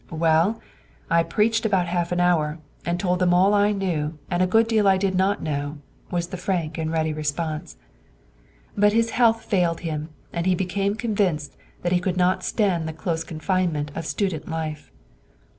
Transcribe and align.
"Well, 0.09 0.59
I 1.11 1.21
preached 1.21 1.63
about 1.63 1.85
half 1.85 2.11
an 2.11 2.19
hour, 2.19 2.57
and 2.87 2.99
told 2.99 3.19
them 3.19 3.35
all 3.35 3.53
I 3.53 3.71
knew, 3.71 4.17
and 4.31 4.41
a 4.41 4.47
good 4.47 4.67
deal 4.67 4.87
I 4.87 4.97
did 4.97 5.13
not 5.13 5.43
know," 5.43 5.77
was 6.09 6.29
the 6.29 6.37
frank 6.41 6.79
and 6.79 6.91
ready 6.91 7.13
response. 7.13 7.77
But 8.75 8.93
his 8.93 9.11
health 9.11 9.43
failed 9.45 9.81
him, 9.81 10.09
and 10.33 10.47
he 10.47 10.55
became 10.55 10.95
convinced 10.95 11.55
that 11.83 11.91
he 11.91 11.99
could 11.99 12.17
not 12.17 12.43
stand 12.43 12.87
the 12.87 12.93
close 12.93 13.23
confinement 13.23 13.91
of 13.93 14.07
student 14.07 14.49
life. 14.49 14.91